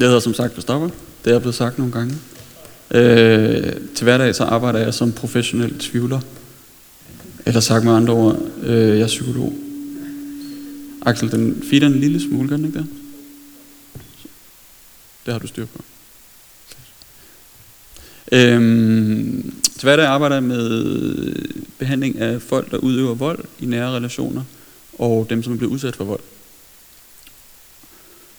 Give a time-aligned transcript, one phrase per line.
[0.00, 0.88] Jeg hedder som sagt Christoffer.
[1.24, 2.14] Det er blevet sagt nogle gange.
[2.90, 6.20] Øh, til hverdag så arbejder jeg som professionel tvivler.
[7.46, 9.54] Eller sagt med andre ord, øh, jeg er psykolog.
[11.02, 12.86] Axel, den feeder en lille smule, gør den ikke det?
[15.26, 15.82] Det har du styr på.
[18.32, 21.34] Øhm, til hverdag arbejder jeg med
[21.78, 24.42] behandling af folk, der udøver vold i nære relationer,
[24.98, 26.20] og dem, som er blevet udsat for vold.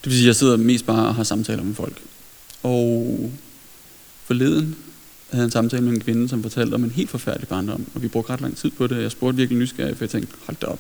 [0.04, 2.02] Det vil sige, at jeg sidder mest bare og har samtaler med folk.
[2.64, 3.32] Og
[4.26, 4.76] forleden
[5.30, 8.02] havde jeg en samtale med en kvinde, som fortalte om en helt forfærdelig barndom, og
[8.02, 9.02] vi brugte ret lang tid på det.
[9.02, 10.80] Jeg spurgte virkelig nysgerrig, for jeg tænkte, hold da op,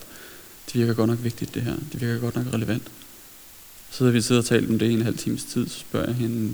[0.65, 1.75] det virker godt nok vigtigt det her.
[1.91, 2.83] Det virker godt nok relevant.
[3.91, 6.05] Så havde vi siddet og talt om det i en halv times tid, så spørger
[6.05, 6.53] jeg hende,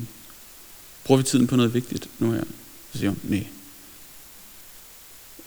[1.03, 2.43] bruger vi tiden på noget vigtigt nu her?
[2.91, 3.47] Så siger hun, nej.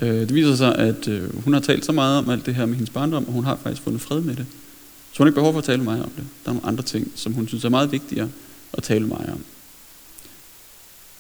[0.01, 2.67] Øh, det viser sig, at øh, hun har talt så meget om alt det her
[2.67, 4.47] med hendes barndom, og hun har faktisk fundet fred med det.
[5.13, 6.25] Så hun har ikke behov for at tale med mig om det.
[6.45, 8.31] Der er nogle andre ting, som hun synes er meget vigtigere
[8.73, 9.45] at tale med mig om.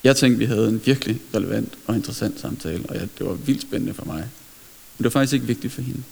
[0.04, 3.62] Jeg tænkte, vi havde en virkelig relevant og interessant samtale, og ja, det var vildt
[3.62, 4.16] spændende for mig.
[4.16, 6.02] Men det var faktisk ikke vigtigt for hende.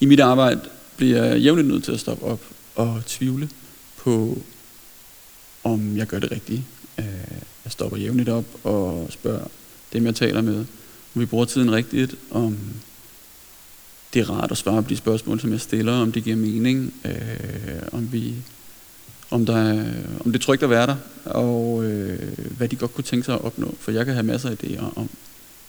[0.00, 0.60] I mit arbejde
[0.96, 2.40] bliver jeg jævnligt nødt til at stoppe op
[2.74, 3.50] og tvivle
[3.96, 4.42] på,
[5.64, 6.66] om jeg gør det rigtige.
[6.98, 7.04] Øh,
[7.64, 9.48] jeg stopper jævnligt op og spørger
[9.92, 10.58] dem, jeg taler med,
[11.14, 12.58] om vi bruger tiden rigtigt, om
[14.16, 16.94] det er rart at svare på de spørgsmål, som jeg stiller, om det giver mening,
[17.04, 17.12] øh,
[17.92, 18.34] om vi
[19.30, 19.84] om, der er,
[20.20, 23.34] om det er trygt at være der, og øh, hvad de godt kunne tænke sig
[23.34, 23.74] at opnå.
[23.80, 25.08] For jeg kan have masser af idéer om,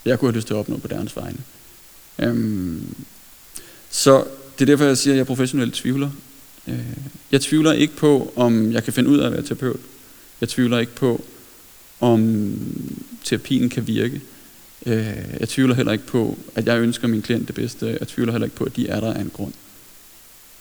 [0.04, 1.38] hvad jeg kunne have lyst til at opnå på deres vegne.
[2.20, 2.96] Øhm,
[3.90, 4.24] så
[4.60, 6.10] det er derfor, jeg siger, at jeg er professionelt tvivler.
[6.68, 6.80] Øh,
[7.32, 9.80] jeg tvivler ikke på, om jeg kan finde ud af at være terapeut.
[10.42, 11.26] Jeg tvivler ikke på,
[12.00, 12.54] om
[13.24, 14.22] terapien kan virke.
[14.86, 17.98] Øh, jeg tvivler heller ikke på, at jeg ønsker min klient det bedste.
[18.00, 19.54] Jeg tvivler heller ikke på, at de er der af en grund.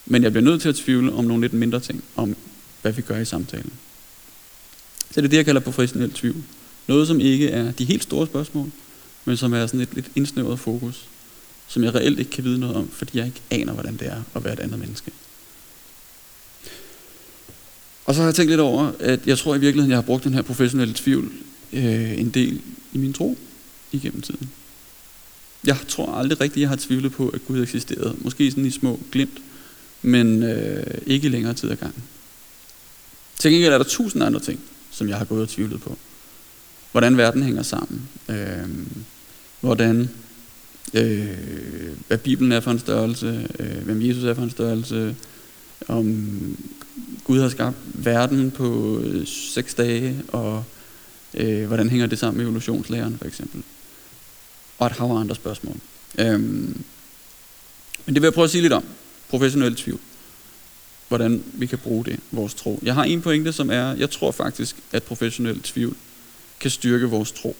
[0.06, 2.36] Men jeg bliver nødt til at tvivle om nogle lidt mindre ting, om
[2.82, 3.72] hvad vi gør i samtalen.
[5.10, 6.42] Så det er det, jeg kalder professionel tvivl.
[6.86, 8.70] Noget, som ikke er de helt store spørgsmål,
[9.24, 11.08] men som er sådan et lidt indsnævret fokus,
[11.68, 14.22] som jeg reelt ikke kan vide noget om, fordi jeg ikke aner, hvordan det er
[14.34, 15.10] at være et andet menneske.
[18.04, 20.24] Og så har jeg tænkt lidt over, at jeg tror i virkeligheden, jeg har brugt
[20.24, 21.32] den her professionelle tvivl
[21.72, 22.60] øh, en del
[22.92, 23.38] i min tro
[23.96, 24.50] igennem tiden.
[25.66, 28.16] Jeg tror aldrig rigtigt, jeg har tvivlet på, at Gud eksisterede.
[28.18, 29.38] Måske sådan i små glimt,
[30.02, 32.02] men øh, ikke længere tid ad gangen.
[33.38, 35.98] Til gengæld er der tusind andre ting, som jeg har gået og tvivlet på.
[36.92, 38.08] Hvordan verden hænger sammen.
[38.28, 38.68] Øh,
[39.60, 40.10] hvordan,
[40.94, 41.28] øh,
[42.08, 43.48] hvad Bibelen er for en størrelse.
[43.58, 45.16] Øh, hvem Jesus er for en størrelse.
[45.88, 46.56] Om
[47.24, 50.64] Gud har skabt verden på øh, seks dage, og
[51.34, 53.62] øh, hvordan hænger det sammen med evolutionslæren for eksempel.
[54.78, 55.76] Og et hav andre spørgsmål.
[56.18, 56.84] Øhm,
[58.06, 58.84] men det vil jeg prøve at sige lidt om.
[59.28, 60.00] Professionel tvivl
[61.08, 62.80] hvordan vi kan bruge det, vores tro.
[62.82, 65.96] Jeg har en pointe, som er, jeg tror faktisk, at professionel tvivl
[66.60, 67.56] kan styrke vores tro,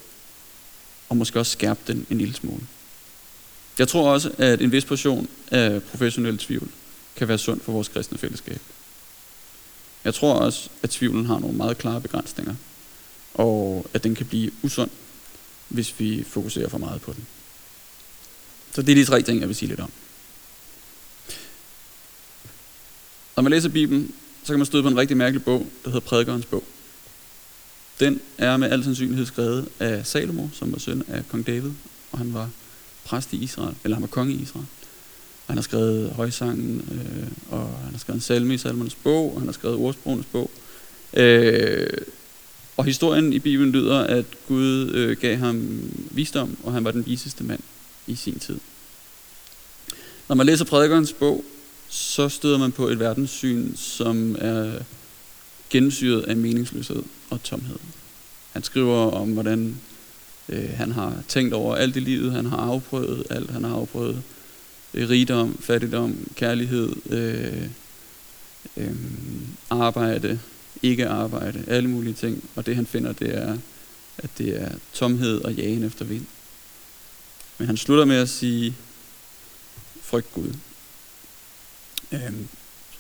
[1.09, 2.63] og måske også skærpe den en lille smule.
[3.79, 6.69] Jeg tror også, at en vis portion af professionel tvivl
[7.17, 8.61] kan være sund for vores kristne fællesskab.
[10.05, 12.55] Jeg tror også, at tvivlen har nogle meget klare begrænsninger,
[13.35, 14.91] og at den kan blive usund,
[15.69, 17.27] hvis vi fokuserer for meget på den.
[18.73, 19.91] Så det er de tre ting, jeg vil sige lidt om.
[23.37, 26.07] Når man læser Bibelen, så kan man støde på en rigtig mærkelig bog, der hedder
[26.07, 26.65] Prædikernes bog.
[28.01, 31.71] Den er med al sandsynlighed skrevet af Salomo, som var søn af kong David,
[32.13, 32.51] og han var
[33.05, 34.67] præst i Israel, eller han var konge i Israel.
[35.47, 39.35] Og han har skrevet højsangen, øh, og han har skrevet en salme i Salmernes bog,
[39.35, 40.51] og han har skrevet ordsprogenes bog.
[41.15, 41.87] Øh,
[42.77, 47.07] og historien i Bibelen lyder, at Gud øh, gav ham visdom, og han var den
[47.07, 47.61] viseste mand
[48.07, 48.59] i sin tid.
[50.29, 51.45] Når man læser prædikernes bog,
[51.89, 54.73] så støder man på et verdenssyn, som er
[55.71, 57.77] gennemsyret af meningsløshed og tomhed.
[58.53, 59.77] Han skriver om, hvordan
[60.49, 64.23] øh, han har tænkt over alt i livet, han har afprøvet alt, han har afprøvet
[64.95, 67.69] øh, rigdom, fattigdom, kærlighed, øh,
[68.77, 68.97] øh,
[69.71, 70.39] arbejde,
[70.91, 72.45] ikke arbejde, alle mulige ting.
[72.57, 73.59] Og det han finder, det er,
[74.19, 76.27] at det er tomhed og jagen efter vind.
[77.59, 78.75] Men han slutter med at sige,
[80.03, 80.55] frygt Gud.
[82.13, 82.49] Øhm,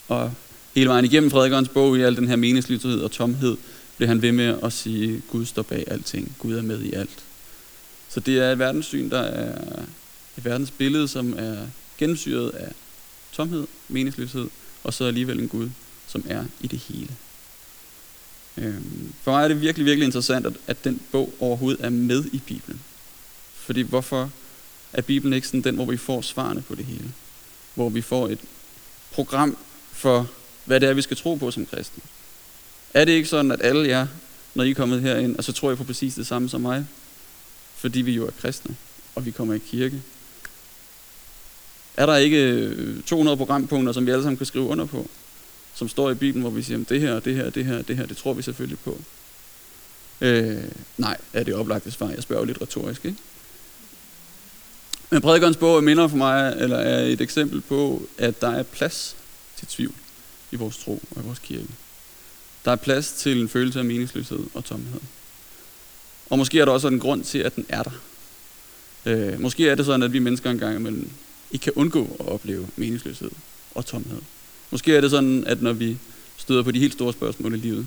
[0.08, 0.32] og
[0.74, 3.56] hele vejen igennem Frederikons bog, i al den her meningsløshed og tomhed,
[3.96, 7.24] bliver han ved med at sige, Gud står bag alting, Gud er med i alt.
[8.08, 9.82] Så det er et verdenssyn, der er
[10.38, 11.66] et verdensbillede, som er
[11.98, 12.72] gennemsyret af
[13.32, 14.48] tomhed, meningsløshed,
[14.84, 15.70] og så alligevel en Gud,
[16.06, 17.10] som er i det hele.
[18.58, 22.24] Øhm, for mig er det virkelig, virkelig interessant, at, at den bog overhovedet er med
[22.32, 22.80] i Bibelen.
[23.54, 24.30] Fordi hvorfor
[24.92, 27.12] er Bibelen ikke sådan den, hvor vi får svarene på det hele?
[27.74, 28.38] Hvor vi får et
[29.12, 29.56] program
[29.92, 30.30] for
[30.64, 32.02] hvad det er, vi skal tro på som kristne.
[32.94, 34.06] Er det ikke sådan, at alle jer,
[34.54, 36.86] når I er kommet herind, og så tror I på præcis det samme som mig?
[37.74, 38.76] Fordi vi jo er kristne,
[39.14, 40.02] og vi kommer i kirke.
[41.96, 45.10] Er der ikke øh, 200 programpunkter, som vi alle sammen kan skrive under på?
[45.76, 48.06] Som står i Bibelen, hvor vi siger, det her, det her, det her, det her,
[48.06, 49.00] det tror vi selvfølgelig på.
[50.20, 50.64] Øh,
[50.96, 52.10] nej, er det oplagte svar.
[52.10, 53.18] Jeg spørger jo lidt retorisk, ikke?
[55.10, 59.16] Men prædikernes bog minder for mig, eller er et eksempel på, at der er plads
[59.56, 59.94] til tvivl
[60.50, 61.68] i vores tro og i vores kirke.
[62.64, 65.00] Der er plads til en følelse af meningsløshed og tomhed.
[66.30, 67.90] Og måske er der også en grund til, at den er der.
[69.06, 71.10] Øh, måske er det sådan, at vi mennesker engang imellem
[71.50, 73.30] ikke kan undgå at opleve meningsløshed
[73.74, 74.20] og tomhed.
[74.70, 75.98] Måske er det sådan, at når vi
[76.36, 77.86] støder på de helt store spørgsmål i livet,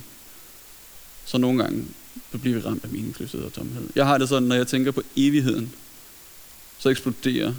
[1.26, 1.86] så nogle gange
[2.32, 3.88] så bliver vi ramt af meningsløshed og tomhed.
[3.96, 5.74] Jeg har det sådan, når jeg tænker på evigheden,
[6.80, 7.54] så eksploderer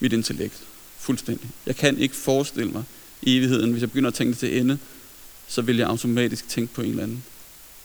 [0.00, 0.62] mit intellekt
[0.98, 1.50] fuldstændig.
[1.66, 2.84] Jeg kan ikke forestille mig
[3.22, 3.70] evigheden.
[3.70, 4.78] Hvis jeg begynder at tænke det til ende,
[5.48, 7.24] så vil jeg automatisk tænke på en eller anden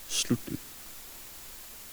[0.09, 0.59] slutning.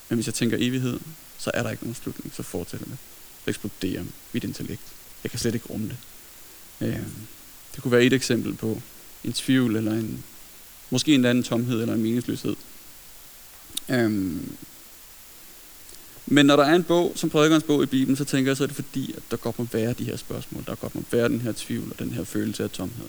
[0.08, 1.00] Men hvis jeg tænker evighed,
[1.38, 2.96] så er der ikke nogen slutning, så fortsætter det.
[3.44, 4.82] Så eksploderer mit intellekt.
[5.22, 5.96] Jeg kan slet ikke rumme det.
[6.88, 6.98] Øh
[7.74, 8.82] det kunne være et eksempel på
[9.24, 10.24] en tvivl, eller en,
[10.90, 12.56] måske en anden tomhed, eller en meningsløshed.
[13.88, 14.56] Øhm,
[16.26, 18.62] men når der er en bog, som prædikernes bog i Bibelen, så tænker jeg, så
[18.62, 20.64] er det fordi, at der godt må være de her spørgsmål.
[20.66, 23.08] Der godt må være den her tvivl og den her følelse af tomhed.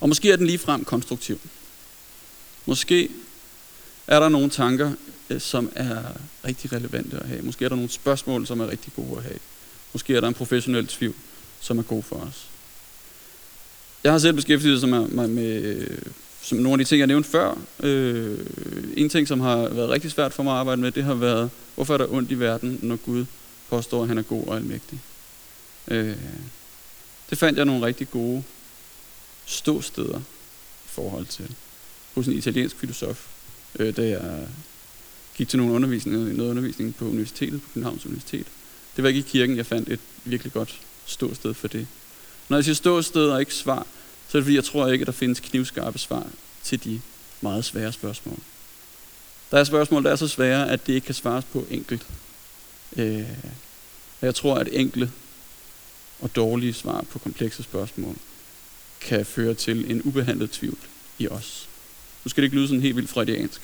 [0.00, 1.40] Og måske er den lige frem konstruktiv.
[2.66, 3.08] Måske
[4.06, 4.92] er der nogle tanker,
[5.30, 6.02] øh, som er
[6.44, 7.42] rigtig relevante at have.
[7.42, 9.38] Måske er der nogle spørgsmål, som er rigtig gode at have.
[9.92, 11.14] Måske er der en professionel tvivl,
[11.60, 12.51] som er god for os.
[14.04, 15.86] Jeg har selv beskæftiget mig med
[16.42, 17.58] som nogle af de ting, jeg nævnte før.
[17.82, 18.38] Øh,
[18.96, 21.50] en ting, som har været rigtig svært for mig at arbejde med, det har været,
[21.74, 23.24] hvorfor er der ondt i verden, når Gud
[23.70, 25.00] påstår, at han er god og almægtig.
[25.88, 26.16] Øh,
[27.30, 28.42] det fandt jeg nogle rigtig gode
[29.46, 31.54] ståsteder i forhold til
[32.14, 33.26] hos en italiensk filosof,
[33.78, 34.48] øh, da jeg
[35.36, 38.46] gik til nogle undervisning, noget undervisning på universitetet, på Københavns Universitet.
[38.96, 41.86] Det var ikke i kirken, jeg fandt et virkelig godt ståsted for det.
[42.48, 43.86] Når jeg siger ståsted og ikke svar,
[44.28, 46.26] så er det fordi, jeg tror ikke, at der findes knivskarpe svar
[46.62, 47.00] til de
[47.40, 48.38] meget svære spørgsmål.
[49.50, 52.06] Der er spørgsmål, der er så svære, at det ikke kan svares på enkelt.
[52.96, 53.24] Øh,
[54.20, 55.10] og jeg tror, at enkle
[56.20, 58.16] og dårlige svar på komplekse spørgsmål
[59.00, 60.78] kan føre til en ubehandlet tvivl
[61.18, 61.68] i os.
[62.24, 63.60] Nu skal det ikke lyde sådan helt vildt freudiansk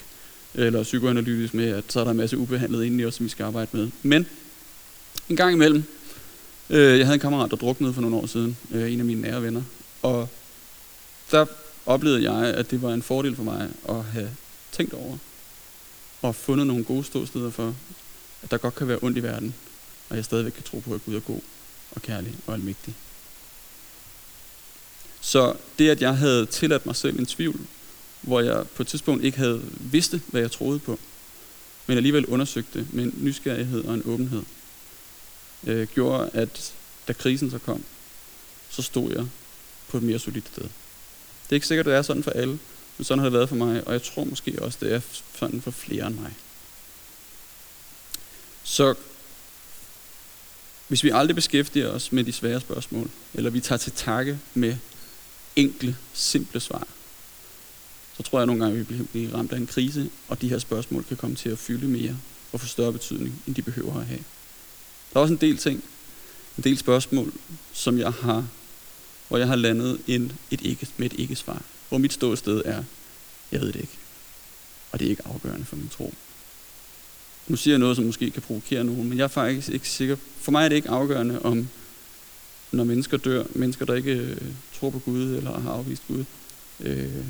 [0.53, 3.29] eller psykoanalytisk med, at så er der en masse ubehandlet inde i os, som vi
[3.29, 3.89] skal arbejde med.
[4.03, 4.27] Men
[5.29, 5.83] en gang imellem,
[6.69, 9.21] øh, jeg havde en kammerat, der druknede for nogle år siden, øh, en af mine
[9.21, 9.61] nære venner,
[10.01, 10.29] og
[11.31, 11.45] der
[11.85, 14.29] oplevede jeg, at det var en fordel for mig at have
[14.71, 15.17] tænkt over
[16.21, 17.75] og fundet nogle gode ståsteder for,
[18.43, 19.55] at der godt kan være ondt i verden,
[20.09, 21.41] og jeg stadigvæk kan tro på, at Gud er god
[21.91, 22.95] og kærlig og almægtig.
[25.21, 27.59] Så det, at jeg havde tilladt mig selv en tvivl,
[28.21, 30.99] hvor jeg på et tidspunkt ikke havde vidste, hvad jeg troede på,
[31.87, 34.43] men alligevel undersøgte med en nysgerrighed og en åbenhed,
[35.67, 36.73] øh, gjorde, at
[37.07, 37.83] da krisen så kom,
[38.69, 39.25] så stod jeg
[39.87, 40.63] på et mere solidt sted.
[40.63, 42.59] Det er ikke sikkert, at det er sådan for alle,
[42.97, 45.01] men sådan har det været for mig, og jeg tror måske også, det er
[45.35, 46.33] sådan for flere end mig.
[48.63, 48.95] Så
[50.87, 54.75] hvis vi aldrig beskæftiger os med de svære spørgsmål, eller vi tager til takke med
[55.55, 56.87] enkle, simple svar,
[58.17, 60.59] så tror jeg nogle gange, at vi bliver ramt af en krise, og de her
[60.59, 62.17] spørgsmål kan komme til at fylde mere
[62.51, 64.23] og få større betydning, end de behøver at have.
[65.13, 65.83] Der er også en del ting,
[66.57, 67.33] en del spørgsmål,
[67.73, 68.47] som jeg har
[69.29, 71.61] hvor jeg har landet en, et ikke, med et ikke-svar.
[71.89, 72.83] Hvor mit ståsted er,
[73.51, 73.97] jeg ved det ikke.
[74.91, 76.13] Og det er ikke afgørende for min tro.
[77.47, 80.15] Nu siger jeg noget, som måske kan provokere nogen, men jeg er faktisk ikke sikker.
[80.41, 81.67] For mig er det ikke afgørende, om
[82.71, 84.37] når mennesker dør, mennesker, der ikke øh,
[84.79, 86.25] tror på Gud eller har afvist Gud,
[86.79, 87.25] øh,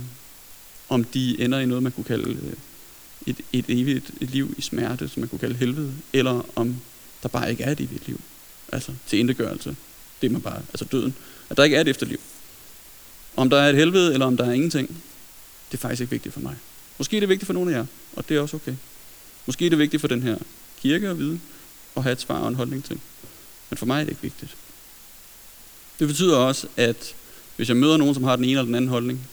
[0.89, 2.53] om de ender i noget, man kunne kalde øh,
[3.25, 6.75] et, et evigt et liv i smerte, som man kunne kalde helvede, eller om
[7.23, 8.21] der bare ikke er et evigt liv.
[8.71, 9.75] Altså til indegørelse.
[10.21, 11.15] Det er man bare, altså døden.
[11.49, 12.19] At der ikke er et efterliv.
[13.35, 14.87] Om der er et helvede, eller om der er ingenting,
[15.71, 16.55] det er faktisk ikke vigtigt for mig.
[16.97, 17.85] Måske er det vigtigt for nogle af jer,
[18.15, 18.75] og det er også okay.
[19.45, 20.37] Måske er det vigtigt for den her
[20.81, 21.39] kirke at vide,
[21.95, 22.99] og have et svar og en holdning til.
[23.69, 24.55] Men for mig er det ikke vigtigt.
[25.99, 27.15] Det betyder også, at
[27.55, 29.27] hvis jeg møder nogen, som har den ene eller den anden holdning,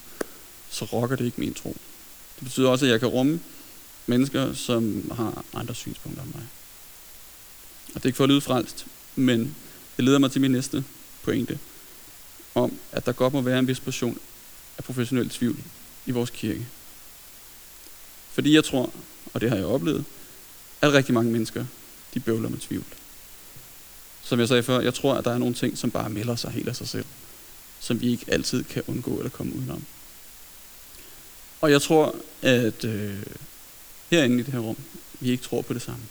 [0.71, 1.77] så rokker det ikke min tro.
[2.39, 3.41] Det betyder også, at jeg kan rumme
[4.07, 6.43] mennesker, som har andre synspunkter end mig.
[7.97, 9.57] Og det er ikke for at lyde frelst, men
[9.97, 10.85] det leder mig til min næste
[11.23, 11.59] pointe
[12.55, 14.19] om, at der godt må være en vis portion
[14.79, 15.59] af professionel tvivl
[16.07, 16.67] i vores kirke.
[18.33, 18.93] Fordi jeg tror,
[19.35, 20.05] og det har jeg oplevet,
[20.83, 21.65] at rigtig mange mennesker,
[22.15, 22.85] de bøvler med tvivl.
[24.23, 26.51] Som jeg sagde før, jeg tror, at der er nogle ting, som bare melder sig
[26.51, 27.07] helt af sig selv.
[27.81, 29.85] som vi ikke altid kan undgå eller komme udenom.
[31.61, 33.23] Og jeg tror, at øh,
[34.11, 34.77] herinde i det her rum,
[35.21, 36.03] vi ikke tror på det samme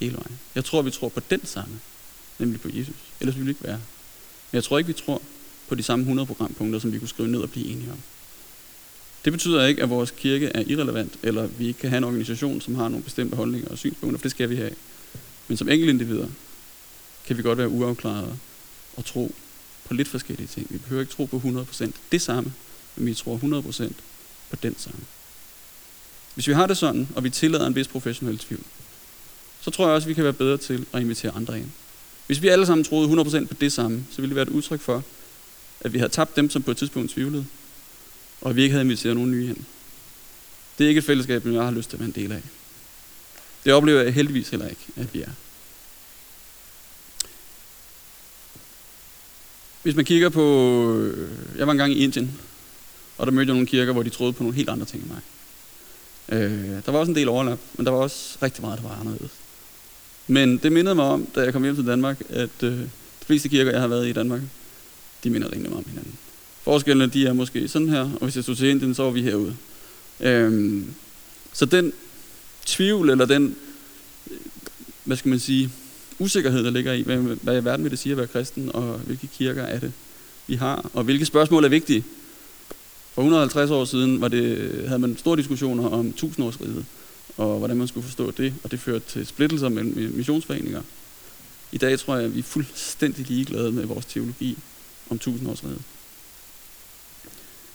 [0.00, 0.38] hele vejen.
[0.54, 1.80] Jeg tror, vi tror på den samme,
[2.38, 2.96] nemlig på Jesus.
[3.20, 3.80] Ellers ville vi ikke være
[4.52, 5.22] Men jeg tror ikke, vi tror
[5.68, 7.98] på de samme 100 programpunkter, som vi kunne skrive ned og blive enige om.
[9.24, 12.60] Det betyder ikke, at vores kirke er irrelevant, eller vi ikke kan have en organisation,
[12.60, 14.74] som har nogle bestemte holdninger og synspunkter, for det skal vi have.
[15.48, 16.28] Men som enkeltindivider
[17.26, 18.38] kan vi godt være uafklarede
[18.96, 19.34] og tro
[19.84, 20.66] på lidt forskellige ting.
[20.70, 22.52] Vi behøver ikke tro på 100% det samme,
[22.96, 23.92] men vi tror 100%
[24.50, 25.00] på den samme.
[26.34, 28.64] Hvis vi har det sådan, og vi tillader en vis professionel tvivl,
[29.66, 31.70] så tror jeg også, at vi kan være bedre til at invitere andre ind.
[32.26, 34.80] Hvis vi alle sammen troede 100% på det samme, så ville det være et udtryk
[34.80, 35.02] for,
[35.80, 37.46] at vi havde tabt dem, som på et tidspunkt tvivlede,
[38.40, 39.56] og at vi ikke havde inviteret nogen nye ind.
[40.78, 42.42] Det er ikke et fællesskab, som jeg har lyst til at være en del af.
[43.64, 45.30] Det oplever jeg heldigvis heller ikke, at vi er.
[49.82, 50.44] Hvis man kigger på...
[50.92, 52.40] Øh, jeg var engang i Indien,
[53.18, 55.12] og der mødte jeg nogle kirker, hvor de troede på nogle helt andre ting end
[55.12, 55.20] mig.
[56.28, 58.96] Øh, der var også en del overlap, men der var også rigtig meget, der var
[59.00, 59.45] anderledes.
[60.26, 62.88] Men det mindede mig om, da jeg kom hjem til Danmark, at øh, de
[63.26, 64.40] fleste kirker, jeg har været i Danmark,
[65.24, 66.14] de minder rimelig meget om hinanden.
[66.62, 69.22] Forskellene, de er måske sådan her, og hvis jeg stod til Indien, så var vi
[69.22, 69.56] herude.
[70.20, 70.94] Øhm,
[71.52, 71.92] så den
[72.66, 73.56] tvivl, eller den,
[74.30, 74.36] øh,
[75.04, 75.70] hvad skal man sige,
[76.18, 78.98] usikkerhed, der ligger i, hvad, hvad i verden vil det sige at være kristen, og
[78.98, 79.92] hvilke kirker er det,
[80.46, 82.04] vi har, og hvilke spørgsmål er vigtige.
[83.14, 86.84] For 150 år siden var det, øh, havde man store diskussioner om tusindårsriget,
[87.36, 90.82] og hvordan man skulle forstå det, og det førte til splittelser mellem øh, missionsforeninger.
[91.72, 94.58] I dag tror jeg, at vi er fuldstændig ligeglade med vores teologi
[95.10, 95.82] om tusindårsredet.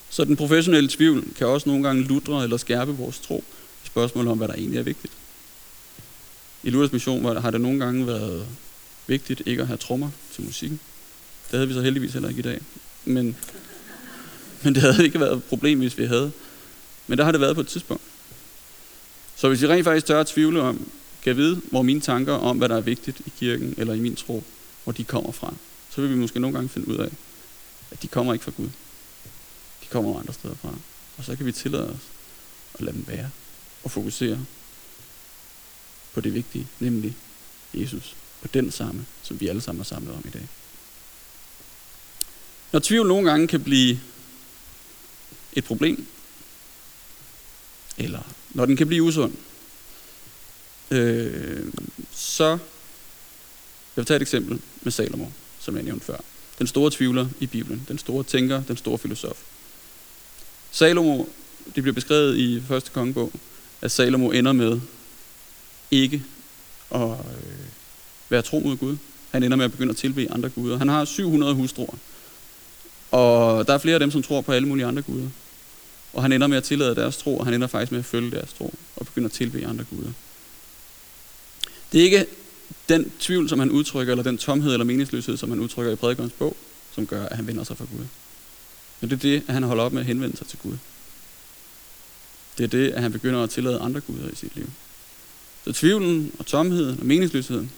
[0.09, 3.43] Så den professionelle tvivl kan også nogle gange ludre eller skærpe vores tro
[3.83, 5.13] i spørgsmålet om, hvad der egentlig er vigtigt.
[6.63, 8.47] I Luthers mission har det nogle gange været
[9.07, 10.79] vigtigt ikke at have trommer til musikken.
[11.51, 12.61] Det havde vi så heldigvis heller ikke i dag.
[13.05, 13.37] Men,
[14.63, 16.31] men det havde ikke været et problem, hvis vi havde.
[17.07, 18.03] Men der har det været på et tidspunkt.
[19.41, 20.91] Så hvis I rent faktisk tør at tvivle om,
[21.23, 24.15] kan vide, hvor mine tanker om, hvad der er vigtigt i kirken eller i min
[24.15, 24.43] tro,
[24.83, 25.53] hvor de kommer fra,
[25.89, 27.09] så vil vi måske nogle gange finde ud af,
[27.91, 28.69] at de kommer ikke fra Gud.
[29.81, 30.73] De kommer andre steder fra.
[31.17, 31.99] Og så kan vi tillade os
[32.73, 33.29] at lade dem være
[33.83, 34.39] og fokusere
[36.13, 37.15] på det vigtige, nemlig
[37.73, 38.15] Jesus.
[38.41, 40.47] På den samme, som vi alle sammen er samlet om i dag.
[42.71, 43.99] Når tvivl nogle gange kan blive
[45.53, 46.07] et problem,
[48.03, 49.33] eller når den kan blive usund,
[50.91, 51.73] øh,
[52.11, 52.59] så jeg
[53.95, 55.25] vil tage et eksempel med Salomo,
[55.59, 56.17] som jeg nævnte før.
[56.59, 59.43] Den store tvivler i Bibelen, den store tænker, den store filosof.
[60.71, 61.25] Salomo,
[61.75, 63.31] det bliver beskrevet i første kongebog,
[63.81, 64.79] at Salomo ender med
[65.91, 66.23] ikke
[66.95, 67.65] at øh,
[68.29, 68.97] være tro mod Gud.
[69.31, 70.77] Han ender med at begynde at tilbe andre guder.
[70.77, 71.95] Han har 700 hustruer.
[73.11, 75.27] Og der er flere af dem, som tror på alle mulige andre guder.
[76.13, 78.31] Og han ender med at tillade deres tro, og han ender faktisk med at følge
[78.31, 80.11] deres tro, og begynder at tilbe andre guder.
[81.91, 82.25] Det er ikke
[82.89, 86.33] den tvivl, som han udtrykker, eller den tomhed eller meningsløshed, som han udtrykker i prædikernes
[86.33, 86.57] bog,
[86.95, 88.05] som gør, at han vender sig fra Gud.
[89.01, 90.77] Men det er det, at han holder op med at henvende sig til Gud.
[92.57, 94.69] Det er det, at han begynder at tillade andre guder i sit liv.
[95.65, 97.71] Så tvivlen og tomheden og meningsløsheden,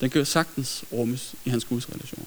[0.00, 2.26] den kan jo sagtens rummes i hans gudsrelation.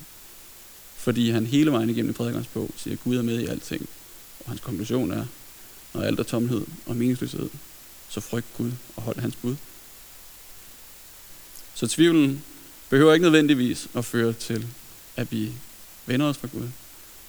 [0.98, 3.90] Fordi han hele vejen igennem i prædikernes bog siger, at Gud er med i alting.
[4.40, 5.26] Og hans konklusion er,
[5.94, 7.50] når alt er tomhed og meningsløshed,
[8.10, 9.56] så frygt Gud og hold hans bud.
[11.74, 12.44] Så tvivlen
[12.90, 14.68] behøver ikke nødvendigvis at føre til,
[15.16, 15.52] at vi
[16.06, 16.70] vender os fra Gud.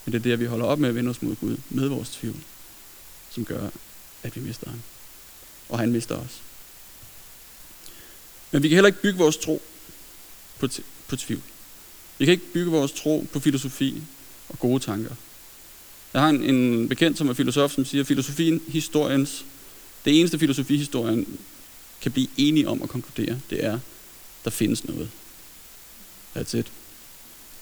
[0.05, 1.89] Men det er det, at vi holder op med at vende os mod Gud med
[1.89, 2.37] vores tvivl,
[3.31, 3.69] som gør,
[4.23, 4.83] at vi mister ham.
[5.69, 6.43] Og han mister os.
[8.51, 9.63] Men vi kan heller ikke bygge vores tro
[10.59, 10.69] på,
[11.09, 11.43] på tvivl.
[12.19, 14.03] Vi kan ikke bygge vores tro på filosofi
[14.49, 15.15] og gode tanker.
[16.15, 19.45] Jeg har en, en bekendt, som er filosof, som siger, at filosofien, historiens,
[20.05, 21.39] det eneste filosofihistorien
[22.01, 23.79] kan blive enige om at konkludere, det er,
[24.45, 25.11] der findes noget.
[26.37, 26.73] That's it.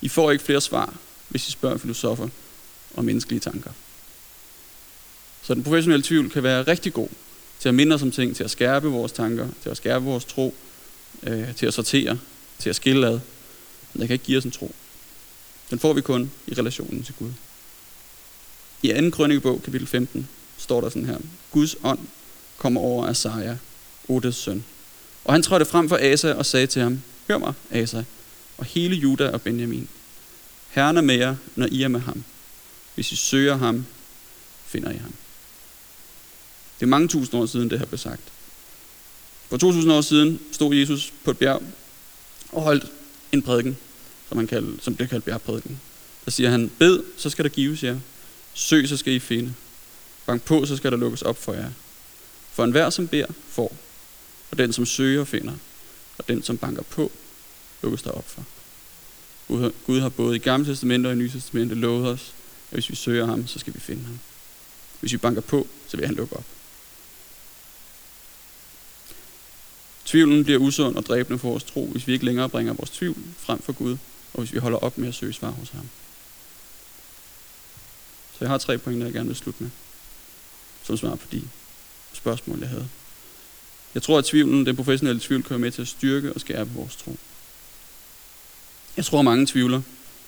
[0.01, 0.95] I får ikke flere svar,
[1.29, 2.29] hvis I spørger filosofer
[2.95, 3.71] om menneskelige tanker.
[5.43, 7.09] Så den professionelle tvivl kan være rigtig god
[7.61, 10.25] til at minde os om ting, til at skærpe vores tanker, til at skærpe vores
[10.25, 10.55] tro,
[11.23, 12.19] øh, til at sortere,
[12.59, 13.21] til at skille ad.
[13.93, 14.75] Men den kan ikke give os en tro.
[15.71, 17.31] Den får vi kun i relationen til Gud.
[18.83, 19.11] I 2.
[19.11, 21.19] krønikebog, kapitel 15, står der sådan her.
[21.51, 21.99] Guds ånd
[22.59, 23.57] kommer over Asaja,
[24.09, 24.65] Odes søn.
[25.25, 28.03] Og han trådte frem for Asa og sagde til ham, Hør mig, Asa,
[28.59, 29.89] og hele Juda og Benjamin.
[30.69, 32.25] Herren er med jer, når I er med ham.
[32.95, 33.87] Hvis I søger ham,
[34.67, 35.13] finder I ham.
[36.81, 38.23] Det er mange tusind år siden, det her blev sagt.
[39.49, 41.63] For 2000 år siden stod Jesus på et bjerg
[42.53, 42.87] og holdt
[43.33, 43.77] en prædiken,
[44.29, 45.81] som, han kaldte, som bliver kaldt bjergprædiken.
[46.25, 47.99] der siger han, bed, så skal der gives jer.
[48.55, 49.55] Søg, så skal I finde.
[50.27, 51.71] Bank på, så skal der lukkes op for jer.
[52.53, 53.77] For enhver, som beder, får.
[54.51, 55.53] Og den, som søger, finder.
[56.19, 57.13] Og den, som banker på,
[57.83, 58.45] lukkes der op for.
[59.87, 62.35] Gud har både i Gamle Testamente og i Nye Testamente lovet os,
[62.71, 64.19] at hvis vi søger ham, så skal vi finde ham.
[65.01, 66.45] Hvis vi banker på, så vil han lukke op.
[70.05, 73.17] Tvivlen bliver usund og dræbende for vores tro, hvis vi ikke længere bringer vores tvivl
[73.39, 73.97] frem for Gud,
[74.35, 75.89] og hvis vi holder op med at søge svar hos ham.
[78.43, 79.71] Så jeg har tre pointer, jeg gerne vil slutte med,
[80.83, 81.43] som svar på de
[82.13, 82.89] spørgsmål, jeg havde.
[83.95, 86.97] Jeg tror, at tvivlen, den professionelle tvivl, kører med til at styrke og skærpe vores
[86.97, 87.17] tro.
[88.97, 89.83] Jeg tror, at mange tvivler,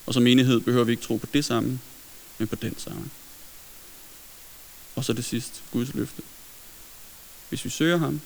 [0.07, 1.81] og som menighed behøver vi ikke tro på det samme,
[2.39, 3.11] men på den samme.
[4.97, 6.23] Og så det sidste, Guds løfte.
[7.49, 8.21] Hvis vi søger ham,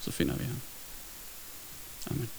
[0.00, 0.60] så finder vi ham.
[2.10, 2.30] Amen.